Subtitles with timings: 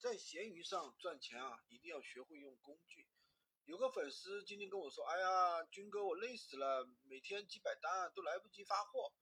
[0.00, 3.06] 在闲鱼上赚钱啊，一定要学会用工具。
[3.66, 9.12] 有个粉丝今天跟我说：“哎呀，军哥，我累死了，每天几百单都来不及发货。”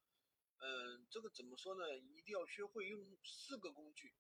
[0.63, 1.99] 嗯，这个怎么说呢？
[1.99, 4.15] 一定要学会用四个工具，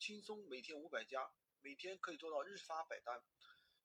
[0.00, 3.22] 轻松每天五百加，每天可以做到日发百单。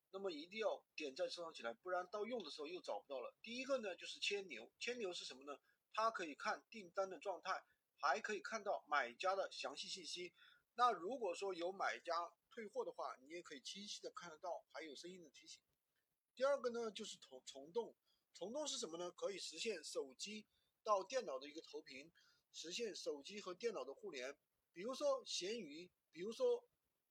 [0.10, 3.36] 那么一定要点赞收藏起来，不然到用的时候又找不到了。
[3.44, 4.72] 第一个呢，就是千牛。
[4.80, 5.60] 千牛是什么呢？
[5.94, 7.64] 它可以看订单的状态，
[8.00, 10.34] 还可以看到买家的详细信息。
[10.78, 12.14] 那如果说有买家
[12.52, 15.64] 退货的话，你也可以清晰的看得到，还有声音的提醒。
[16.36, 17.96] 第二个呢，就是虫虫洞，
[18.34, 19.10] 虫洞是什么呢？
[19.12, 20.46] 可以实现手机
[20.84, 22.12] 到电脑的一个投屏，
[22.52, 24.36] 实现手机和电脑的互联。
[24.74, 26.68] 比如说闲鱼，比如说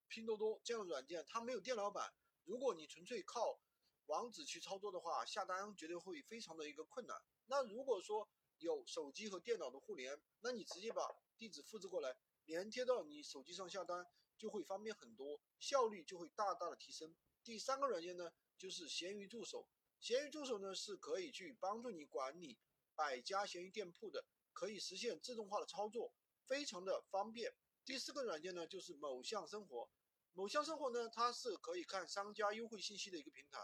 [0.09, 2.12] 拼多多这样的软件，它没有电脑版，
[2.45, 3.59] 如果你纯粹靠
[4.06, 7.16] 网址去操作的话，下单绝对会非常的一个困难。
[7.46, 8.28] 那如果说
[8.59, 12.15] 有手机和电脑的互联，那你直接把地址复制过来。
[12.46, 17.14] 连贴到你手机上下单就会方便很多，效率就会大大的提升。
[17.42, 19.68] 第三个软件呢，就是闲鱼助手。
[20.01, 22.59] 闲鱼助手呢是可以去帮助你管理
[22.95, 26.12] 百家闲鱼店铺的，可以实现自动化的操作，
[26.46, 27.54] 非常的方便。
[27.84, 29.88] 第四个软件呢就是某象生活。
[30.32, 33.60] 某象生活呢，它是可以看商家优惠信息的一个平台，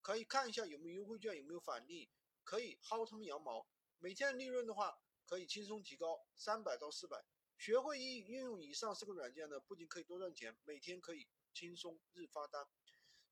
[0.00, 2.10] 可以看一下有没有优惠券，有没有返利，
[2.44, 3.66] 可以薅他们羊毛。
[3.98, 7.24] 每天的利润的话，可以轻松提高三百到四百。
[7.62, 12.66] 学会运运用以上四个软件呢，不仅可以多赚钱，每天可以轻松日发单。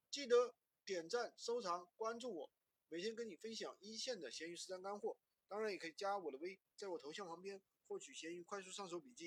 [0.09, 2.53] 记得点赞、收藏、关注我，
[2.89, 5.17] 每天跟你分享一线的闲鱼实战干货。
[5.49, 9.19] 当然也可以加我的微，在我头像旁边获取闲鱼快速上手笔记。